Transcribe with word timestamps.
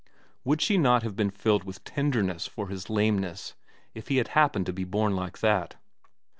Would 0.43 0.61
she 0.63 0.79
not 0.79 1.03
have 1.03 1.15
been 1.15 1.29
filled 1.29 1.63
with 1.63 1.83
tenderness 1.83 2.47
for 2.47 2.69
his 2.69 2.89
lameness 2.89 3.53
if 3.93 4.07
he 4.07 4.17
had 4.17 4.29
happened 4.29 4.65
to 4.65 4.73
be 4.73 4.83
born 4.83 5.15
like 5.15 5.37
that 5.41 5.75